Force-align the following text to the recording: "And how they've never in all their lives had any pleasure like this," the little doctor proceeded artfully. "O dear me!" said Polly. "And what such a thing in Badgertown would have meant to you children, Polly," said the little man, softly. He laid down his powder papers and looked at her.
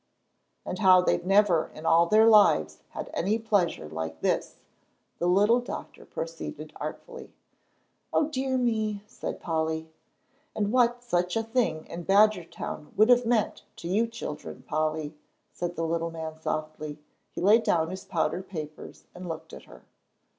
"And 0.65 0.79
how 0.79 1.01
they've 1.01 1.23
never 1.23 1.69
in 1.75 1.85
all 1.85 2.07
their 2.07 2.25
lives 2.25 2.79
had 2.89 3.11
any 3.13 3.37
pleasure 3.37 3.87
like 3.87 4.21
this," 4.21 4.55
the 5.19 5.27
little 5.27 5.59
doctor 5.59 6.05
proceeded 6.05 6.73
artfully. 6.77 7.31
"O 8.11 8.27
dear 8.27 8.57
me!" 8.57 9.03
said 9.05 9.39
Polly. 9.39 9.91
"And 10.55 10.71
what 10.71 11.03
such 11.03 11.37
a 11.37 11.43
thing 11.43 11.85
in 11.85 12.03
Badgertown 12.03 12.93
would 12.97 13.09
have 13.09 13.27
meant 13.27 13.61
to 13.75 13.87
you 13.87 14.07
children, 14.07 14.63
Polly," 14.67 15.13
said 15.53 15.75
the 15.75 15.85
little 15.85 16.09
man, 16.09 16.35
softly. 16.35 16.97
He 17.33 17.39
laid 17.39 17.61
down 17.61 17.91
his 17.91 18.03
powder 18.03 18.41
papers 18.41 19.03
and 19.13 19.29
looked 19.29 19.53
at 19.53 19.65
her. 19.65 19.83